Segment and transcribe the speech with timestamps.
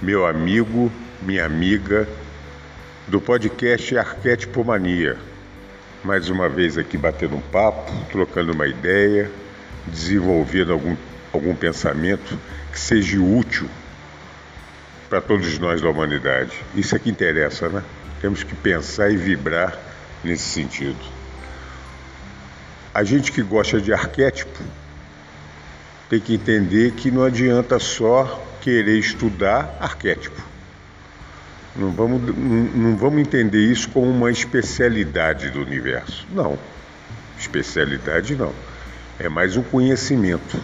[0.00, 2.08] meu amigo, minha amiga
[3.08, 5.16] do podcast Arquétipo Mania.
[6.04, 9.28] Mais uma vez aqui batendo um papo, trocando uma ideia,
[9.88, 10.96] desenvolvendo algum,
[11.32, 12.38] algum pensamento
[12.70, 13.68] que seja útil
[15.10, 16.52] para todos nós da humanidade.
[16.76, 17.82] Isso é que interessa, né?
[18.20, 19.76] Temos que pensar e vibrar
[20.22, 20.98] nesse sentido.
[22.94, 24.62] A gente que gosta de arquétipo
[26.08, 30.42] tem que entender que não adianta só querer estudar arquétipo.
[31.76, 36.26] Não vamos, não vamos entender isso como uma especialidade do universo.
[36.32, 36.58] Não.
[37.38, 38.52] Especialidade não.
[39.18, 40.60] É mais um conhecimento.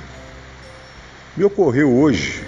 [1.37, 2.43] Me ocorreu hoje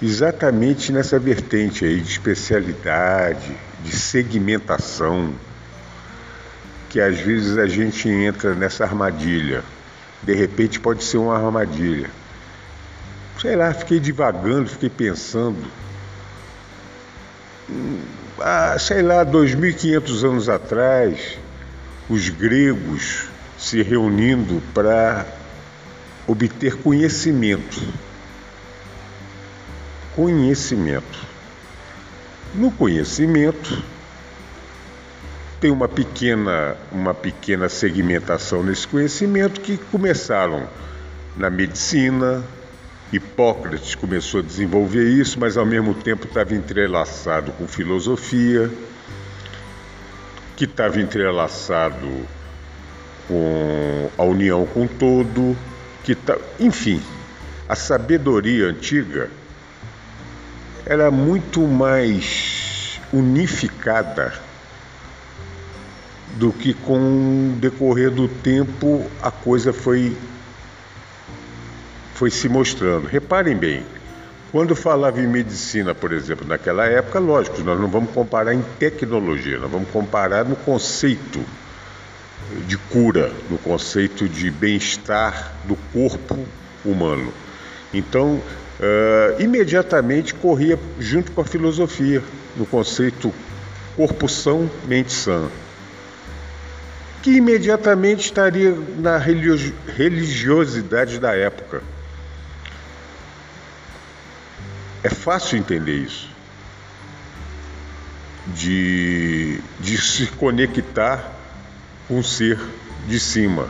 [0.00, 5.34] exatamente nessa vertente aí de especialidade, de segmentação,
[6.88, 9.62] que às vezes a gente entra nessa armadilha.
[10.22, 12.10] De repente pode ser uma armadilha.
[13.40, 15.64] Sei lá, fiquei divagando, fiquei pensando.
[18.38, 21.38] Ah, sei lá, 2.500 anos atrás,
[22.08, 25.26] os gregos se reunindo para
[26.26, 27.80] obter conhecimento.
[30.14, 31.18] Conhecimento.
[32.54, 33.82] No conhecimento,
[35.60, 40.68] tem uma pequena, uma pequena segmentação nesse conhecimento que começaram
[41.36, 42.42] na medicina,
[43.12, 48.70] Hipócrates começou a desenvolver isso, mas ao mesmo tempo estava entrelaçado com filosofia,
[50.56, 52.08] que estava entrelaçado
[53.28, 55.56] com a união com todo,
[56.02, 57.02] que tá, enfim,
[57.68, 59.30] a sabedoria antiga
[60.86, 64.32] era muito mais unificada
[66.36, 70.16] do que com o decorrer do tempo a coisa foi
[72.22, 73.08] foi se mostrando.
[73.08, 73.82] Reparem bem,
[74.52, 79.58] quando falava em medicina, por exemplo, naquela época, lógico, nós não vamos comparar em tecnologia,
[79.58, 81.44] nós vamos comparar no conceito
[82.68, 86.38] de cura, no conceito de bem-estar do corpo
[86.84, 87.32] humano.
[87.92, 92.22] Então, uh, imediatamente corria junto com a filosofia,
[92.56, 93.34] no conceito
[93.96, 95.48] corpo são, mente sã,
[97.20, 101.82] que imediatamente estaria na religiosidade da época.
[105.02, 106.30] É fácil entender isso.
[108.46, 111.32] De, de se conectar
[112.06, 112.58] com o ser
[113.06, 113.68] de cima.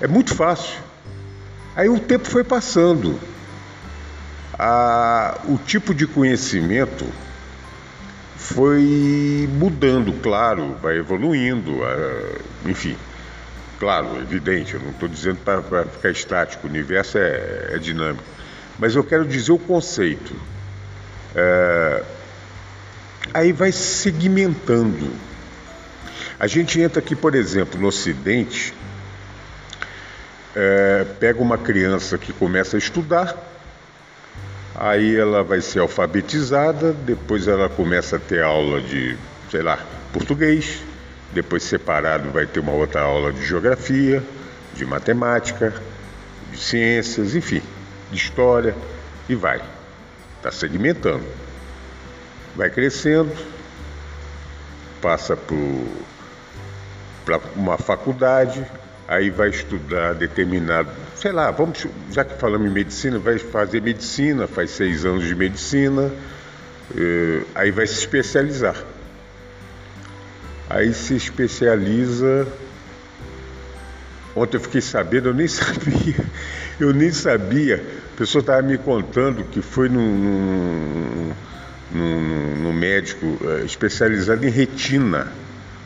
[0.00, 0.78] É muito fácil.
[1.76, 3.18] Aí o tempo foi passando.
[5.46, 7.06] O tipo de conhecimento
[8.36, 11.80] foi mudando, claro, vai evoluindo,
[12.66, 12.96] enfim.
[13.78, 18.39] Claro, evidente, eu não estou dizendo para ficar estático, o universo é, é dinâmico
[18.80, 20.34] mas eu quero dizer o conceito.
[21.36, 22.02] É...
[23.32, 25.12] Aí vai segmentando.
[26.38, 28.72] A gente entra aqui, por exemplo, no Ocidente,
[30.56, 31.04] é...
[31.20, 33.36] pega uma criança que começa a estudar,
[34.74, 39.14] aí ela vai ser alfabetizada, depois ela começa a ter aula de,
[39.50, 39.78] sei lá,
[40.10, 40.82] português,
[41.34, 44.24] depois separado vai ter uma outra aula de geografia,
[44.74, 45.74] de matemática,
[46.50, 47.62] de ciências, enfim
[48.10, 48.74] de história
[49.28, 49.62] e vai.
[50.36, 51.24] Está segmentando.
[52.56, 53.32] Vai crescendo,
[55.00, 55.36] passa
[57.24, 58.66] para uma faculdade,
[59.06, 64.46] aí vai estudar determinado, sei lá, vamos, já que falamos em medicina, vai fazer medicina,
[64.46, 66.10] faz seis anos de medicina,
[66.96, 68.76] eh, aí vai se especializar.
[70.68, 72.46] Aí se especializa.
[74.36, 76.24] Ontem eu fiquei sabendo, eu nem sabia,
[76.84, 77.82] eu nem sabia
[78.20, 81.32] pessoa estava me contando que foi num,
[82.74, 85.32] médico uh, especializado em retina.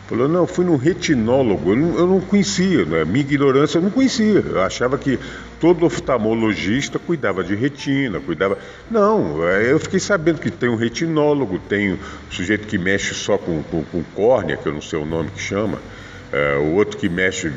[0.09, 3.05] Falou, não, fui num retinólogo, eu não, eu não conhecia, né?
[3.05, 4.45] minha ignorância eu não conhecia.
[4.45, 5.17] Eu achava que
[5.61, 8.59] todo oftalmologista cuidava de retina, cuidava.
[8.91, 11.99] Não, eh, eu fiquei sabendo que tem um retinólogo, tem um
[12.31, 15.41] sujeito que mexe só com, com, com córnea, que eu não sei o nome que
[15.41, 17.51] chama, uh, o outro que mexe.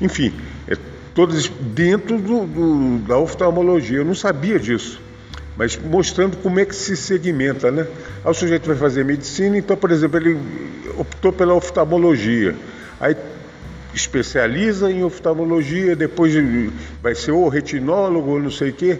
[0.00, 0.32] Enfim,
[0.66, 0.76] é
[1.14, 3.98] todas dentro do, do, da oftalmologia.
[3.98, 5.00] Eu não sabia disso.
[5.56, 7.86] mas mostrando como é que se segmenta, né?
[8.24, 10.38] Aí o sujeito vai fazer medicina, então, por exemplo, ele
[10.98, 12.54] optou pela oftalmologia.
[13.00, 13.16] Aí
[13.94, 16.34] especializa em oftalmologia, depois
[17.00, 18.98] vai ser ou retinólogo ou não sei o quê,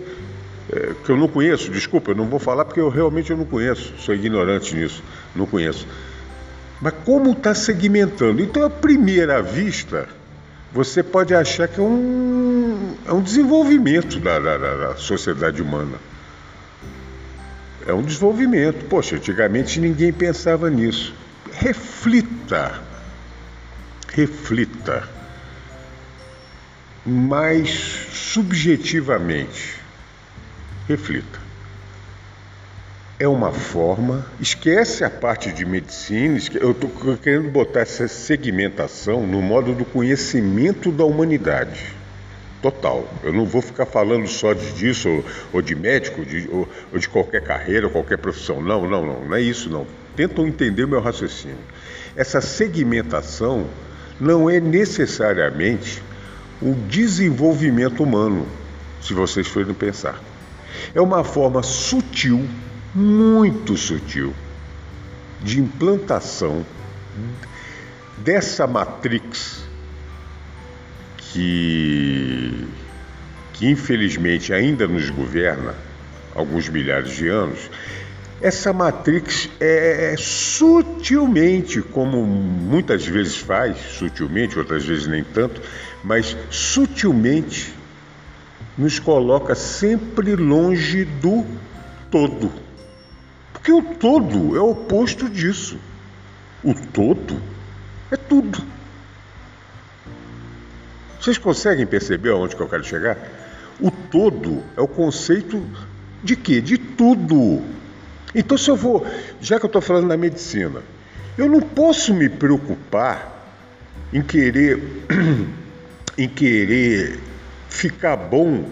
[0.72, 3.44] é, que eu não conheço, desculpa, eu não vou falar porque eu realmente eu não
[3.44, 5.02] conheço, sou ignorante nisso,
[5.34, 5.86] não conheço.
[6.80, 8.40] Mas como está segmentando?
[8.40, 10.08] Então, à primeira vista,
[10.74, 15.96] você pode achar que é um, é um desenvolvimento da, da, da sociedade humana.
[17.86, 18.84] É um desenvolvimento.
[18.84, 21.14] Poxa, antigamente ninguém pensava nisso.
[21.52, 22.84] Reflita
[24.14, 25.08] reflita
[27.04, 27.70] mais
[28.12, 29.80] subjetivamente.
[30.88, 31.43] Reflita.
[33.16, 39.40] É uma forma, esquece a parte de medicina, eu estou querendo botar essa segmentação no
[39.40, 41.94] modo do conhecimento da humanidade.
[42.60, 43.08] Total.
[43.22, 47.08] Eu não vou ficar falando só disso, ou, ou de médico, de, ou, ou de
[47.08, 48.60] qualquer carreira, qualquer profissão.
[48.60, 49.24] Não, não, não.
[49.26, 49.86] Não é isso, não.
[50.16, 51.58] Tentam entender meu raciocínio.
[52.16, 53.66] Essa segmentação
[54.18, 56.02] não é necessariamente
[56.60, 58.44] o desenvolvimento humano,
[59.00, 60.20] se vocês forem pensar.
[60.92, 62.48] É uma forma sutil,
[62.94, 64.34] muito sutil,
[65.42, 66.64] de implantação
[68.18, 69.64] dessa matrix
[71.16, 72.66] que,
[73.52, 75.74] que infelizmente ainda nos governa
[76.34, 77.70] alguns milhares de anos
[78.44, 85.62] essa matrix é sutilmente, como muitas vezes faz, sutilmente, outras vezes nem tanto,
[86.02, 87.72] mas sutilmente
[88.76, 91.42] nos coloca sempre longe do
[92.10, 92.63] todo.
[93.64, 95.78] Porque o todo é o oposto disso.
[96.62, 97.40] O todo
[98.10, 98.62] é tudo.
[101.18, 103.16] Vocês conseguem perceber aonde que eu quero chegar?
[103.80, 105.66] O todo é o conceito
[106.22, 106.60] de quê?
[106.60, 107.62] De tudo.
[108.34, 109.06] Então, se eu vou,
[109.40, 110.82] já que eu estou falando da medicina,
[111.38, 113.48] eu não posso me preocupar
[114.12, 115.06] em querer,
[116.18, 117.18] em querer
[117.70, 118.68] ficar bom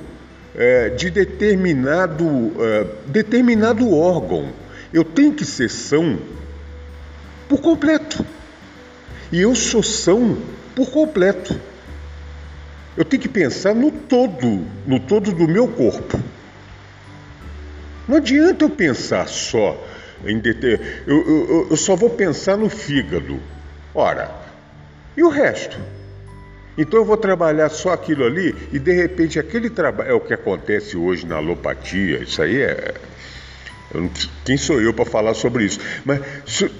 [0.54, 4.60] é, de determinado, é, determinado órgão.
[4.92, 6.18] Eu tenho que ser são
[7.48, 8.24] por completo.
[9.30, 10.38] E eu sou são
[10.74, 11.58] por completo.
[12.96, 16.20] Eu tenho que pensar no todo, no todo do meu corpo.
[18.06, 19.82] Não adianta eu pensar só
[20.24, 21.02] em deter...
[21.06, 23.40] eu, eu, eu só vou pensar no fígado.
[23.94, 24.30] Ora,
[25.16, 25.78] e o resto?
[26.76, 30.32] Então eu vou trabalhar só aquilo ali e de repente aquele trabalho é o que
[30.32, 32.22] acontece hoje na alopatia.
[32.22, 32.94] Isso aí é.
[33.94, 34.10] Não...
[34.44, 35.80] quem sou eu para falar sobre isso?
[36.04, 36.20] Mas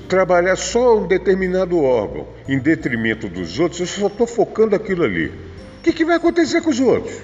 [0.09, 5.27] trabalhar só um determinado órgão em detrimento dos outros, eu só estou focando aquilo ali.
[5.27, 7.15] O que, que vai acontecer com os outros?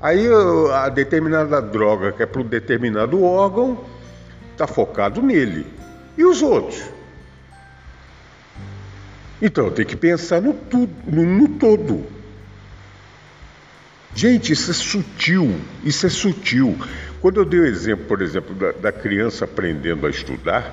[0.00, 0.26] Aí
[0.72, 3.84] a determinada droga que é para um determinado órgão
[4.52, 5.66] está focado nele.
[6.16, 6.82] E os outros?
[9.40, 12.04] Então tem que pensar no, tudo, no, no todo.
[14.14, 16.76] Gente, isso é sutil, isso é sutil.
[17.20, 20.72] Quando eu dei o exemplo, por exemplo, da, da criança aprendendo a estudar,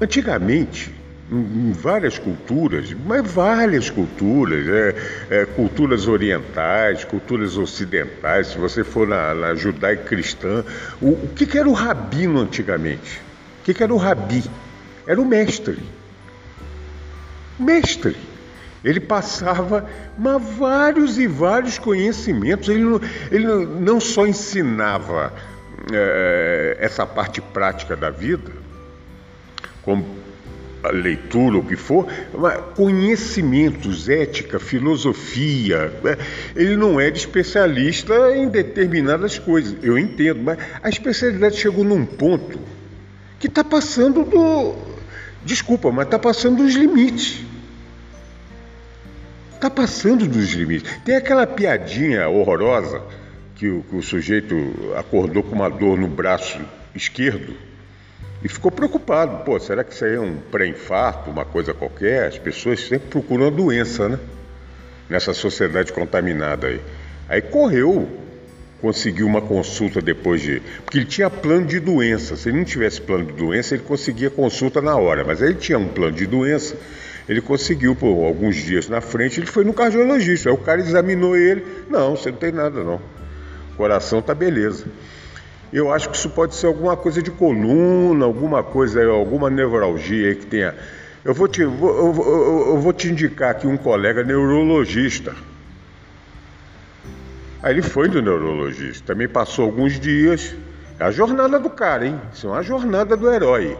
[0.00, 0.94] antigamente
[1.32, 4.94] em várias culturas, mas várias culturas, é,
[5.30, 10.64] é, culturas orientais, culturas ocidentais, se você for na, na judaica cristã,
[11.00, 13.22] o, o que, que, era o rabino antigamente?
[13.60, 14.42] O que, que era o rabi?
[15.06, 15.78] Era o mestre.
[17.58, 18.29] Mestre.
[18.84, 22.68] Ele passava mas vários e vários conhecimentos.
[22.68, 23.46] Ele não, ele
[23.80, 25.32] não só ensinava
[25.92, 28.52] é, essa parte prática da vida,
[29.82, 30.20] como
[30.88, 32.06] leitura, o que for,
[32.74, 35.92] conhecimentos, ética, filosofia.
[36.02, 36.16] Né?
[36.56, 42.58] Ele não é especialista em determinadas coisas, eu entendo, mas a especialidade chegou num ponto
[43.38, 44.74] que está passando do.
[45.44, 47.49] Desculpa, mas está passando dos limites.
[49.60, 50.90] Está passando dos limites.
[51.04, 53.02] Tem aquela piadinha horrorosa
[53.56, 54.56] que o, que o sujeito
[54.96, 56.58] acordou com uma dor no braço
[56.94, 57.54] esquerdo
[58.42, 59.44] e ficou preocupado.
[59.44, 62.28] Pô, será que isso aí é um pré-infarto, uma coisa qualquer?
[62.28, 64.18] As pessoas sempre procuram a doença, né?
[65.10, 66.80] Nessa sociedade contaminada aí.
[67.28, 68.08] Aí correu,
[68.80, 70.62] conseguiu uma consulta depois de.
[70.86, 72.34] Porque ele tinha plano de doença.
[72.34, 75.22] Se ele não tivesse plano de doença, ele conseguia consulta na hora.
[75.22, 76.74] Mas ele tinha um plano de doença.
[77.30, 80.48] Ele conseguiu, por alguns dias na frente, ele foi no cardiologista.
[80.48, 81.64] Aí o cara examinou ele.
[81.88, 83.00] Não, você não tem nada, não.
[83.72, 84.86] O coração tá beleza.
[85.72, 90.44] Eu acho que isso pode ser alguma coisa de coluna, alguma coisa, alguma neuralgia que
[90.44, 90.74] tenha.
[91.24, 95.32] Eu vou te, vou, eu, eu vou te indicar aqui um colega neurologista.
[97.62, 99.04] Aí ele foi no neurologista.
[99.06, 100.56] Também passou alguns dias.
[100.98, 102.20] É a jornada do cara, hein?
[102.34, 103.78] Isso é uma jornada do herói.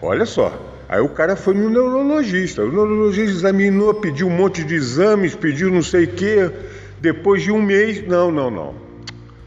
[0.00, 0.71] Olha só.
[0.92, 2.62] Aí o cara foi no neurologista.
[2.62, 6.50] O neurologista examinou, pediu um monte de exames, pediu não sei o quê.
[7.00, 8.74] Depois de um mês, não, não, não.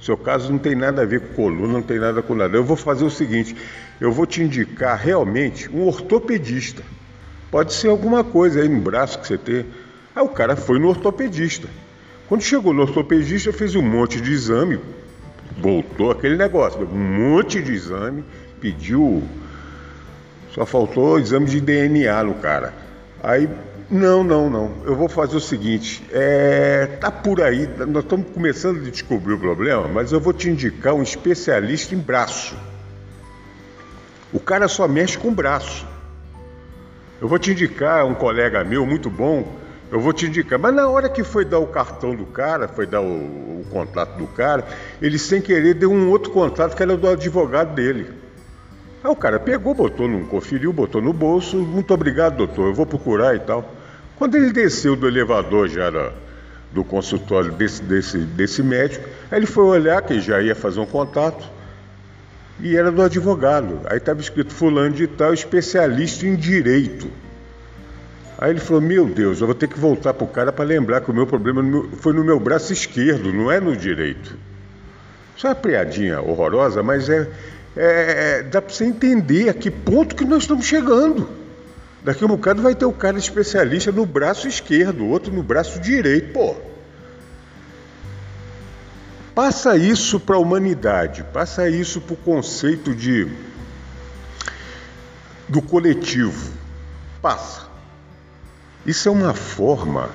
[0.01, 2.57] Seu caso não tem nada a ver com coluna, não tem nada com nada.
[2.57, 3.55] Eu vou fazer o seguinte:
[4.01, 6.81] eu vou te indicar realmente um ortopedista.
[7.51, 9.67] Pode ser alguma coisa aí no braço que você tem.
[10.15, 11.67] Aí o cara foi no ortopedista.
[12.27, 14.79] Quando chegou no ortopedista, fez um monte de exame,
[15.59, 18.23] voltou aquele negócio, um monte de exame,
[18.59, 19.21] pediu.
[20.55, 22.73] Só faltou exame de DNA no cara.
[23.21, 23.49] Aí,
[23.91, 24.71] não, não, não.
[24.85, 29.37] Eu vou fazer o seguinte: é, tá por aí, nós estamos começando a descobrir o
[29.37, 32.55] problema, mas eu vou te indicar um especialista em braço.
[34.31, 35.85] O cara só mexe com braço.
[37.21, 39.45] Eu vou te indicar um colega meu muito bom,
[39.91, 40.57] eu vou te indicar.
[40.57, 44.17] Mas na hora que foi dar o cartão do cara, foi dar o, o contato
[44.17, 44.65] do cara,
[45.01, 48.24] ele sem querer deu um outro contato que era do advogado dele.
[49.05, 51.57] Aí o cara pegou, botou, não conferiu, botou no bolso.
[51.57, 53.71] Muito obrigado, doutor, eu vou procurar e tal.
[54.17, 56.11] Quando ele desceu do elevador já era
[56.71, 60.87] do consultório desse, desse, desse médico, aí ele foi olhar que já ia fazer um
[60.87, 61.47] contato
[62.59, 63.81] e era do advogado.
[63.85, 67.07] Aí estava escrito fulano de tal, especialista em direito.
[68.39, 71.01] Aí ele falou: Meu Deus, eu vou ter que voltar para o cara para lembrar
[71.01, 71.61] que o meu problema
[71.97, 74.35] foi no meu braço esquerdo, não é no direito.
[75.37, 77.29] Isso é uma piadinha horrorosa, mas é,
[77.75, 81.29] é dá para você entender a que ponto que nós estamos chegando.
[82.03, 85.41] Daqui a um bocado vai ter o cara especialista no braço esquerdo, o outro no
[85.41, 86.33] braço direito.
[86.33, 86.55] Pô,
[89.35, 93.27] Passa isso para a humanidade, passa isso para o conceito de
[95.49, 96.53] do coletivo.
[97.21, 97.67] Passa.
[98.85, 100.09] Isso é uma forma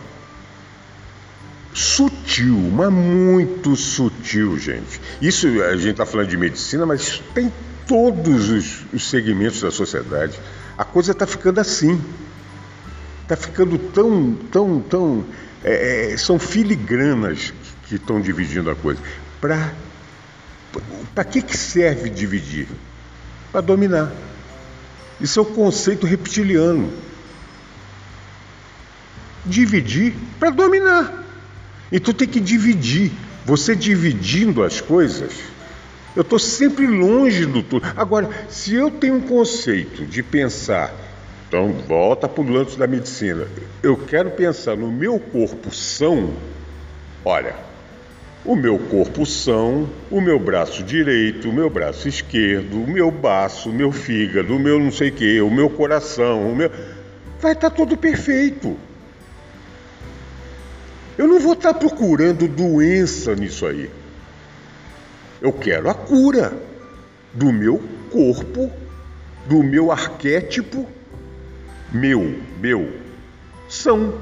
[1.80, 5.00] sutil, mas muito sutil, gente.
[5.20, 7.50] Isso a gente está falando de medicina, mas tem
[7.86, 10.38] todos os, os segmentos da sociedade.
[10.76, 12.00] A coisa está ficando assim.
[13.22, 15.24] Está ficando tão, tão, tão.
[15.64, 17.52] É, é são filigranas
[17.88, 19.00] que estão dividindo a coisa.
[19.40, 19.72] Para
[21.14, 22.68] para que, que serve dividir?
[23.50, 24.12] Para dominar.
[25.20, 26.92] Isso é o conceito reptiliano.
[29.44, 31.19] Dividir para dominar.
[31.92, 33.12] Então tem que dividir.
[33.44, 35.32] Você dividindo as coisas,
[36.14, 37.86] eu estou sempre longe do tudo.
[37.96, 40.94] Agora, se eu tenho um conceito de pensar,
[41.48, 43.46] então volta para o lance da medicina.
[43.82, 46.34] Eu quero pensar no meu corpo são,
[47.24, 47.56] olha,
[48.44, 53.70] o meu corpo são, o meu braço direito, o meu braço esquerdo, o meu baço,
[53.70, 56.70] o meu fígado, o meu não sei o que, o meu coração, o meu.
[57.40, 58.76] Vai estar tá tudo perfeito.
[61.20, 63.90] Eu não vou estar procurando doença nisso aí.
[65.38, 66.50] Eu quero a cura
[67.34, 67.78] do meu
[68.10, 68.72] corpo,
[69.46, 70.88] do meu arquétipo,
[71.92, 72.90] meu, meu,
[73.68, 74.18] são.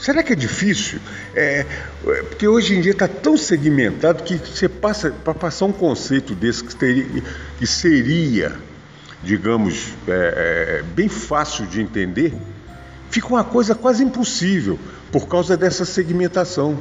[0.00, 1.00] Será que é difícil?
[1.34, 1.66] É,
[2.06, 6.36] é porque hoje em dia está tão segmentado que você passa para passar um conceito
[6.36, 7.22] desse que, teria,
[7.58, 8.52] que seria,
[9.24, 10.12] digamos, é,
[10.78, 12.32] é, bem fácil de entender,
[13.14, 14.76] fica uma coisa quase impossível
[15.12, 16.76] por causa dessa segmentação.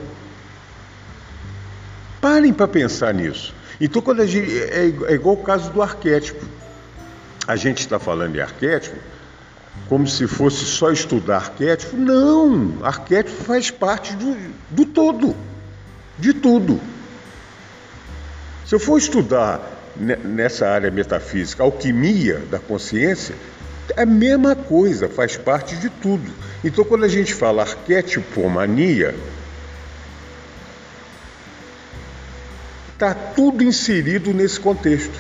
[2.20, 3.54] Parem para pensar nisso.
[3.80, 6.44] Então, quando a gente, é, é igual o caso do arquétipo.
[7.46, 8.96] A gente está falando de arquétipo,
[9.88, 11.96] como se fosse só estudar arquétipo.
[11.96, 14.36] Não, arquétipo faz parte do,
[14.72, 15.36] do todo,
[16.18, 16.82] de tudo.
[18.66, 19.62] Se eu for estudar
[19.96, 23.53] nessa área metafísica, alquimia da consciência, é
[23.96, 26.32] a mesma coisa, faz parte de tudo.
[26.64, 29.16] Então, quando a gente fala arquétipo-mania,
[32.94, 35.20] está tudo inserido nesse contexto.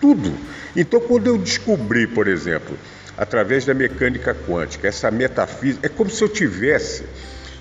[0.00, 0.34] Tudo.
[0.74, 2.76] Então, quando eu descobri, por exemplo,
[3.16, 5.86] através da mecânica quântica, essa metafísica.
[5.86, 7.04] É como se eu tivesse.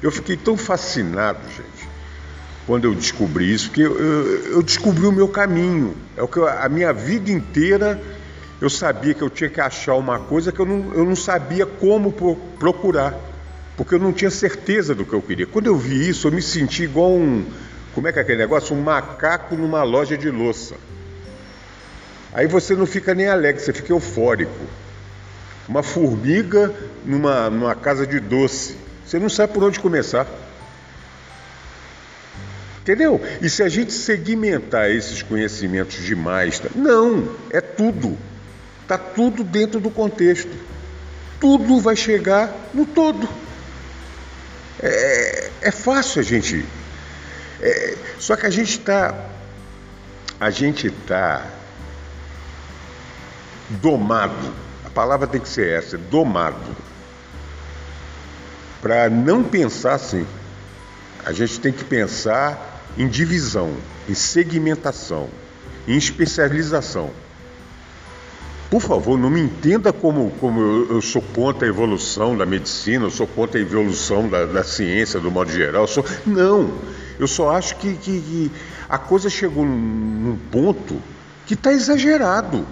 [0.01, 1.89] Eu fiquei tão fascinado, gente,
[2.68, 5.96] quando eu descobri isso, que eu, eu, eu descobri o meu caminho.
[6.18, 8.01] É o que eu, a minha vida inteira
[8.62, 11.65] eu sabia que eu tinha que achar uma coisa que eu não, eu não sabia
[11.65, 12.12] como
[12.57, 13.13] procurar,
[13.75, 15.45] porque eu não tinha certeza do que eu queria.
[15.45, 17.45] Quando eu vi isso, eu me senti igual um.
[17.93, 18.75] Como é que é aquele negócio?
[18.75, 20.75] Um macaco numa loja de louça.
[22.33, 24.65] Aí você não fica nem alegre, você fica eufórico
[25.67, 28.77] uma formiga numa, numa casa de doce.
[29.05, 30.27] Você não sabe por onde começar.
[32.81, 33.19] Entendeu?
[33.41, 36.69] E se a gente segmentar esses conhecimentos demais, tá?
[36.75, 38.17] não, é tudo.
[38.86, 40.51] Está tudo dentro do contexto.
[41.39, 43.27] Tudo vai chegar no todo.
[44.80, 46.63] É, é fácil a gente.
[47.60, 49.15] É, só que a gente está.
[50.39, 51.48] A gente está
[53.82, 54.54] domado.
[54.86, 56.77] A palavra tem que ser essa, domado.
[58.84, 60.27] Para não pensar assim.
[61.25, 63.75] A gente tem que pensar em divisão,
[64.08, 65.27] em segmentação,
[65.88, 67.25] em especialização.
[68.75, 73.10] Por favor, não me entenda como, como eu, sou contra a evolução da medicina, eu
[73.10, 75.88] sou contra a evolução da, da ciência, do modo geral.
[75.88, 76.03] Sou...
[76.25, 76.77] Não,
[77.17, 78.51] eu só acho que, que, que
[78.89, 81.01] a coisa chegou num, num ponto
[81.46, 82.67] que está exagerado.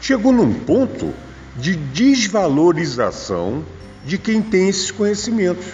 [0.00, 1.12] Chegou num ponto
[1.54, 3.62] de desvalorização
[4.06, 5.66] de quem tem esses conhecimentos.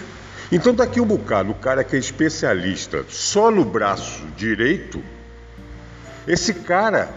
[0.51, 5.01] Então, daqui um bocado, o cara que é especialista só no braço direito,
[6.27, 7.09] esse cara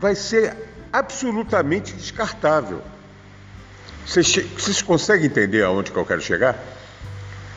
[0.00, 2.82] vai ser absolutamente descartável.
[4.06, 6.58] Vocês, conseguem entender aonde que eu quero chegar?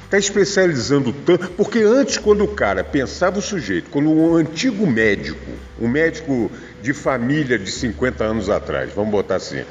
[0.04, 1.50] Está especializando tanto.
[1.52, 6.94] Porque antes, quando o cara pensava o sujeito, quando um antigo médico, um médico de
[6.94, 9.64] família de 50 anos atrás, vamos botar assim,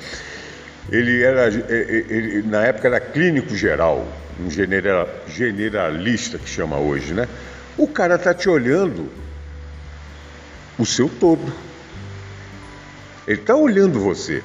[0.91, 4.07] ele era, ele, na época era clínico geral,
[4.41, 7.29] um general, generalista que chama hoje, né?
[7.77, 9.11] O cara está te olhando
[10.79, 11.70] o seu todo.
[13.31, 14.43] Ele está olhando você.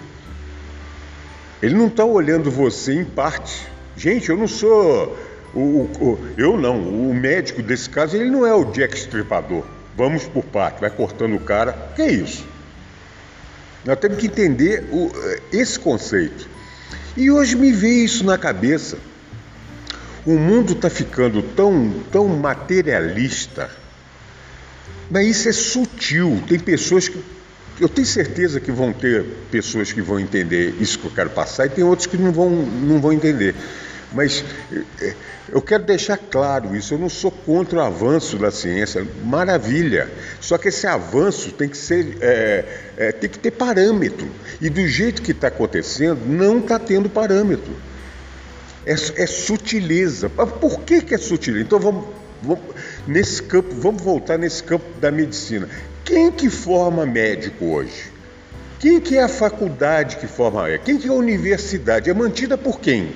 [1.60, 3.65] Ele não está olhando você em parte.
[3.98, 5.18] Gente, eu não sou.
[5.56, 6.77] O, o, eu não.
[6.77, 9.65] O médico desse caso, ele não é o Jack Stripador.
[9.98, 11.74] Vamos por parte, vai cortando o cara.
[11.96, 12.46] Que é isso?
[13.84, 15.12] Nós temos que entender o,
[15.51, 16.48] esse conceito.
[17.18, 19.00] E hoje me veio isso na cabeça.
[20.24, 23.68] O mundo está ficando tão, tão materialista,
[25.10, 26.44] mas isso é sutil.
[26.48, 27.18] Tem pessoas que
[27.79, 31.65] eu tenho certeza que vão ter pessoas que vão entender isso que eu quero passar
[31.65, 33.53] e tem outros que não vão, não vão entender.
[34.13, 34.46] Mas
[35.01, 35.13] é,
[35.50, 40.10] eu quero deixar claro isso, eu não sou contra o avanço da ciência, maravilha.
[40.39, 42.65] Só que esse avanço tem que ser, é,
[42.96, 44.27] é, tem que ter parâmetro.
[44.61, 47.74] E do jeito que está acontecendo, não está tendo parâmetro.
[48.85, 50.29] É, é, sutileza.
[50.29, 51.66] Por que, que é sutileza?
[51.66, 52.05] Então vamos,
[52.42, 52.64] vamos,
[53.05, 55.68] nesse campo, vamos voltar nesse campo da medicina.
[56.05, 58.13] Quem que forma médico hoje?
[58.79, 60.65] Quem que é a faculdade que forma?
[60.77, 62.11] Quem que é a universidade?
[62.11, 63.11] É mantida por quem?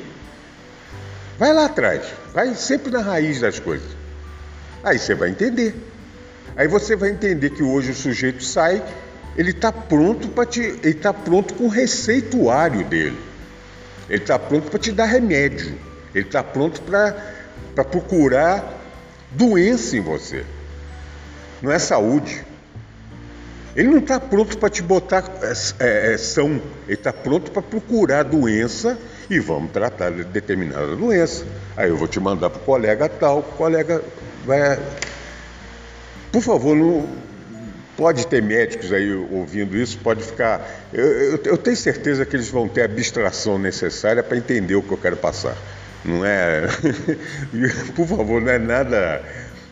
[1.37, 3.87] Vai lá atrás, vai sempre na raiz das coisas.
[4.83, 5.75] Aí você vai entender.
[6.55, 8.83] Aí você vai entender que hoje o sujeito sai,
[9.37, 13.19] ele está pronto para te, ele está pronto com o receituário dele.
[14.09, 15.77] Ele está pronto para te dar remédio.
[16.15, 17.13] Ele está pronto para
[17.85, 18.81] procurar
[19.31, 20.43] doença em você.
[21.61, 22.48] Não é saúde.
[23.75, 25.23] Ele não está pronto para te botar
[25.79, 28.97] é, é, são, ele está pronto para procurar a doença
[29.29, 31.45] e vamos tratar de determinada doença.
[31.77, 34.01] Aí eu vou te mandar para o colega tal, o colega
[34.43, 34.79] vai.
[36.31, 37.07] Por favor, não
[37.95, 40.67] pode ter médicos aí ouvindo isso, pode ficar.
[40.91, 44.81] Eu, eu, eu tenho certeza que eles vão ter a abstração necessária para entender o
[44.81, 45.55] que eu quero passar.
[46.03, 46.63] Não é.
[47.95, 49.21] Por favor, não é nada.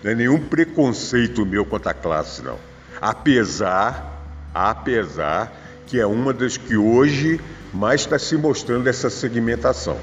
[0.03, 2.66] Não é nenhum preconceito meu quanto à classe, não
[3.01, 4.21] apesar,
[4.53, 5.51] apesar
[5.85, 7.39] que é uma das que hoje
[7.73, 9.97] mais está se mostrando essa segmentação.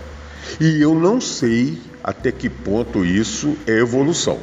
[0.60, 4.38] E eu não sei até que ponto isso é evolução.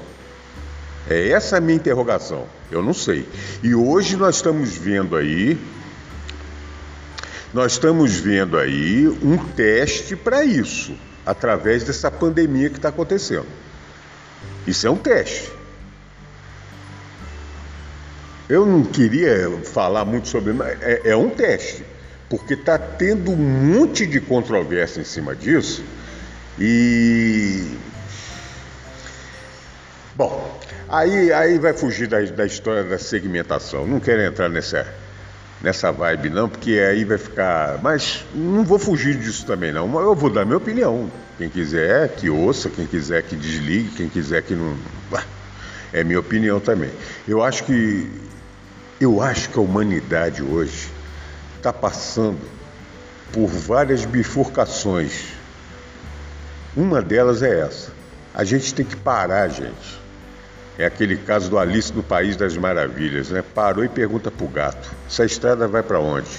[1.09, 2.45] É essa a minha interrogação.
[2.71, 3.27] Eu não sei.
[3.63, 5.57] E hoje nós estamos vendo aí,
[7.53, 13.47] nós estamos vendo aí um teste para isso, através dessa pandemia que está acontecendo.
[14.65, 15.60] Isso é um teste.
[18.51, 21.85] Eu não queria falar muito sobre, mas é, é um teste,
[22.29, 25.81] porque está tendo um monte de controvérsia em cima disso
[26.59, 27.77] e.
[30.17, 30.59] Bom,
[30.89, 33.87] aí, aí vai fugir da, da história da segmentação.
[33.87, 34.85] Não quero entrar nessa,
[35.61, 37.79] nessa vibe, não, porque aí vai ficar.
[37.81, 39.97] Mas não vou fugir disso também, não.
[39.97, 41.09] Eu vou dar minha opinião.
[41.37, 44.75] Quem quiser que ouça, quem quiser que desligue, quem quiser que não.
[45.93, 46.89] É minha opinião também.
[47.25, 48.09] Eu acho que
[49.03, 50.89] eu acho que a humanidade hoje
[51.57, 52.39] está passando
[53.33, 55.33] por várias bifurcações.
[56.75, 57.91] Uma delas é essa.
[58.33, 59.99] A gente tem que parar, gente.
[60.77, 63.41] É aquele caso do Alice no País das Maravilhas, né?
[63.41, 66.29] Parou e pergunta pro gato: essa estrada vai para onde?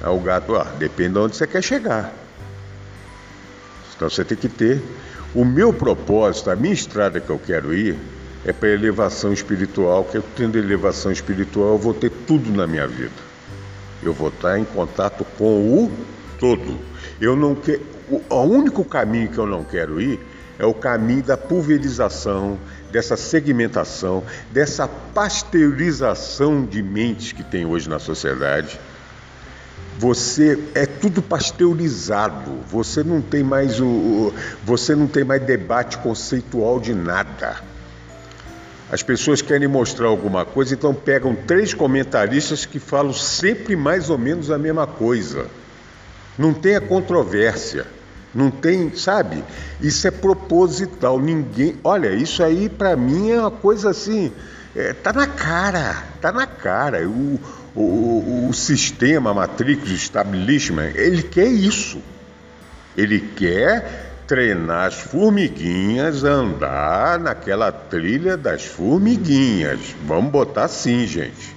[0.00, 2.12] Aí o gato, ah, depende de onde você quer chegar.
[3.96, 4.82] Então você tem que ter.
[5.34, 7.98] O meu propósito, a minha estrada que eu quero ir,
[8.44, 12.86] é para elevação espiritual, que eu tendo elevação espiritual, eu vou ter tudo na minha
[12.86, 13.28] vida.
[14.02, 15.92] Eu vou estar em contato com o
[16.38, 16.78] todo.
[17.20, 17.82] Eu não quero,
[18.30, 20.20] o único caminho que eu não quero ir
[20.58, 22.58] é o caminho da pulverização,
[22.90, 28.78] dessa segmentação, dessa pasteurização de mentes que tem hoje na sociedade.
[29.98, 32.52] Você é tudo pasteurizado.
[32.68, 34.32] Você não tem mais o,
[34.64, 37.60] você não tem mais debate conceitual de nada.
[38.90, 44.16] As pessoas querem mostrar alguma coisa, então pegam três comentaristas que falam sempre mais ou
[44.16, 45.46] menos a mesma coisa.
[46.38, 47.86] Não tem a controvérsia.
[48.34, 49.42] Não tem, sabe?
[49.80, 51.20] Isso é proposital.
[51.20, 51.76] Ninguém.
[51.82, 54.32] Olha, isso aí para mim é uma coisa assim.
[54.74, 57.06] É, tá na cara, tá na cara.
[57.08, 57.40] O,
[57.74, 62.00] o, o sistema Matrix Establishment, ele quer isso.
[62.96, 69.96] Ele quer treinar as formiguinhas a andar naquela trilha das formiguinhas.
[70.04, 71.56] Vamos botar assim, gente.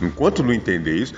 [0.00, 1.14] Enquanto não entender isso,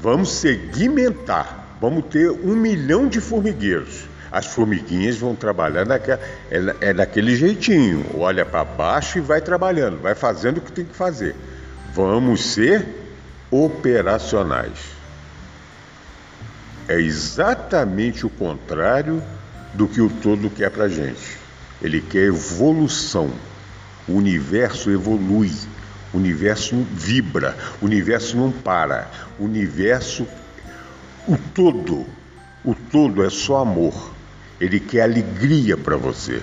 [0.00, 1.78] vamos segmentar.
[1.80, 4.04] Vamos ter um milhão de formigueiros.
[4.30, 6.20] As formiguinhas vão trabalhar naquela,
[6.50, 8.04] é, é daquele jeitinho.
[8.14, 11.34] Olha para baixo e vai trabalhando, vai fazendo o que tem que fazer.
[11.94, 12.86] Vamos ser
[13.50, 14.98] operacionais.
[16.86, 19.22] É exatamente o contrário
[19.78, 21.38] do que o todo quer para gente.
[21.80, 23.30] Ele quer evolução.
[24.08, 25.52] O universo evolui,
[26.12, 30.26] o universo vibra, o universo não para, o universo,
[31.28, 32.04] o todo,
[32.64, 34.10] o todo é só amor.
[34.60, 36.42] Ele quer alegria para você,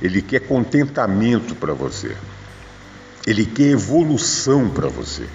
[0.00, 2.16] ele quer contentamento para você,
[3.26, 5.26] ele quer evolução para você.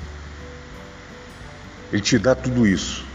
[1.93, 3.06] Ele te dá tudo isso.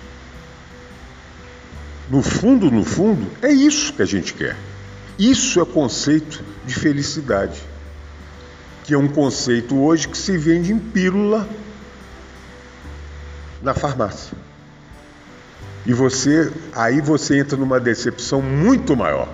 [2.12, 4.54] No fundo, no fundo, é isso que a gente quer.
[5.18, 7.58] Isso é conceito de felicidade,
[8.84, 11.48] que é um conceito hoje que se vende em pílula
[13.62, 14.36] na farmácia.
[15.86, 19.26] E você, aí você entra numa decepção muito maior.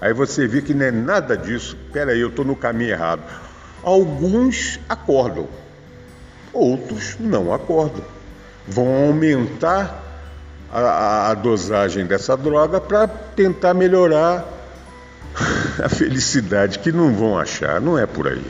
[0.00, 1.76] Aí você vê que não é nada disso.
[1.92, 3.20] Peraí, eu estou no caminho errado.
[3.82, 5.50] Alguns acordam,
[6.50, 8.02] outros não acordam.
[8.66, 10.11] Vão aumentar
[10.72, 14.44] a, a dosagem dessa droga para tentar melhorar
[15.82, 18.46] a felicidade, que não vão achar, não é por aí.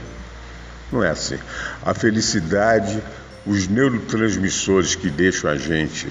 [0.91, 1.39] Não é assim.
[1.85, 3.03] A felicidade,
[3.47, 6.09] os neurotransmissores que deixam a gente,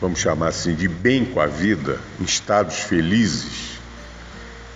[0.00, 3.76] vamos chamar assim, de bem com a vida, em estados felizes,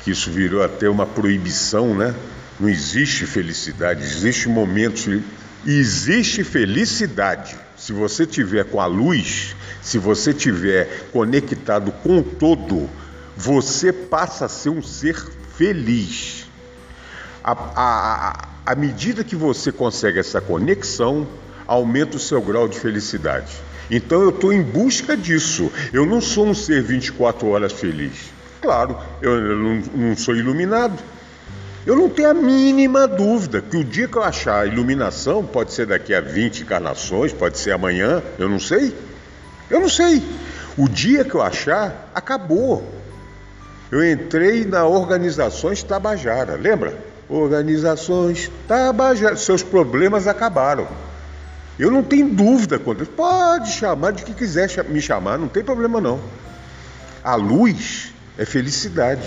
[0.03, 2.15] que isso virou até uma proibição, né?
[2.59, 5.07] Não existe felicidade, existe momentos
[5.67, 7.57] existe felicidade.
[7.81, 12.91] Se você tiver com a luz, se você tiver conectado com o todo,
[13.35, 15.17] você passa a ser um ser
[15.57, 16.47] feliz.
[17.43, 21.27] A, a, à medida que você consegue essa conexão,
[21.67, 23.51] aumenta o seu grau de felicidade.
[23.91, 25.73] Então eu estou em busca disso.
[25.91, 28.31] Eu não sou um ser 24 horas feliz.
[28.61, 31.03] Claro, eu não, não sou iluminado.
[31.87, 35.73] Eu não tenho a mínima dúvida que o dia que eu achar a iluminação, pode
[35.73, 38.95] ser daqui a 20 encarnações, pode ser amanhã, eu não sei.
[39.71, 40.23] Eu não sei.
[40.77, 42.85] O dia que eu achar, acabou.
[43.91, 46.97] Eu entrei na Organizações Tabajara, lembra?
[47.29, 49.37] Organizações Tabajara.
[49.37, 50.87] Seus problemas acabaram.
[51.79, 53.07] Eu não tenho dúvida quanto.
[53.07, 56.21] Pode chamar de que quiser me chamar, não tem problema não.
[57.25, 59.27] A luz é felicidade.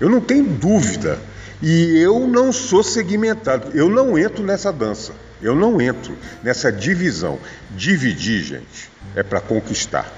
[0.00, 1.18] Eu não tenho dúvida.
[1.62, 3.70] E eu não sou segmentado.
[3.74, 5.12] Eu não entro nessa dança.
[5.42, 7.38] Eu não entro nessa divisão.
[7.70, 10.10] Dividir, gente, é para conquistar.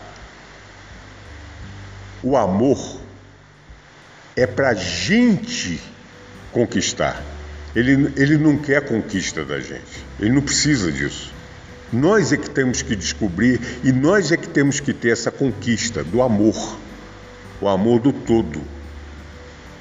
[2.22, 3.00] O amor
[4.36, 5.80] é para gente
[6.52, 7.20] conquistar.
[7.74, 10.04] Ele, ele não quer conquista da gente.
[10.20, 11.32] Ele não precisa disso.
[11.92, 16.04] Nós é que temos que descobrir e nós é que temos que ter essa conquista
[16.04, 16.78] do amor.
[17.60, 18.62] O amor do todo.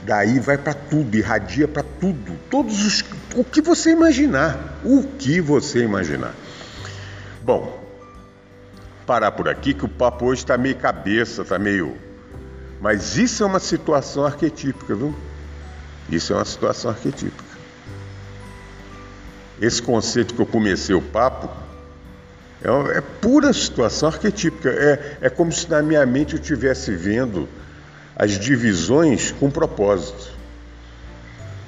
[0.03, 3.03] Daí vai para tudo, irradia para tudo, todos os
[3.35, 6.33] o que você imaginar, o que você imaginar.
[7.43, 7.79] Bom,
[9.05, 11.95] parar por aqui que o papo hoje está meio cabeça, está meio,
[12.79, 15.15] mas isso é uma situação arquetípica, viu?
[16.09, 17.51] Isso é uma situação arquetípica.
[19.61, 21.47] Esse conceito que eu comecei o papo
[22.63, 24.69] é, é pura situação arquetípica.
[24.69, 27.47] É, é como se na minha mente eu estivesse vendo
[28.21, 30.31] as divisões com propósito.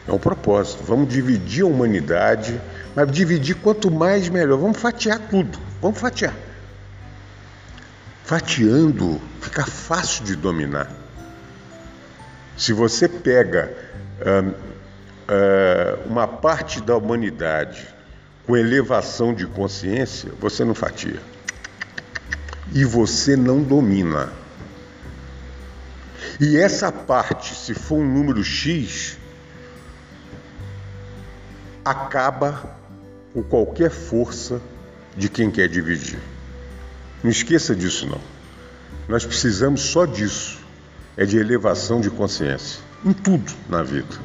[0.07, 0.83] É um propósito.
[0.83, 2.61] Vamos dividir a humanidade,
[2.95, 4.59] mas dividir quanto mais melhor.
[4.59, 5.57] Vamos fatiar tudo.
[5.81, 6.35] Vamos fatiar.
[8.23, 10.91] Fatiando fica fácil de dominar.
[12.55, 13.75] Se você pega
[14.21, 17.87] uh, uh, uma parte da humanidade
[18.45, 21.19] com elevação de consciência, você não fatia.
[22.71, 24.42] E você não domina.
[26.39, 29.17] E essa parte, se for um número X,
[31.83, 32.77] acaba
[33.33, 34.61] com qualquer força
[35.15, 36.19] de quem quer dividir.
[37.23, 38.21] Não esqueça disso não.
[39.07, 40.59] Nós precisamos só disso,
[41.17, 44.15] é de elevação de consciência em tudo na vida.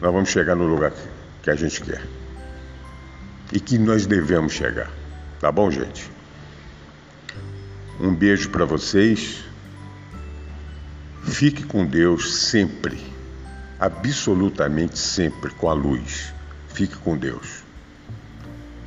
[0.00, 0.92] Nós vamos chegar no lugar
[1.42, 2.02] que a gente quer
[3.52, 4.90] e que nós devemos chegar.
[5.40, 6.10] Tá bom, gente?
[8.00, 9.44] Um beijo para vocês.
[11.22, 12.98] Fique com Deus sempre,
[13.78, 16.32] absolutamente sempre com a luz.
[16.68, 17.62] Fique com Deus.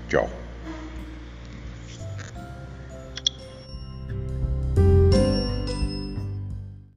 [0.09, 0.42] Tchau.